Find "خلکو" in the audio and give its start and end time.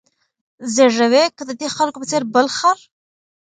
1.75-1.97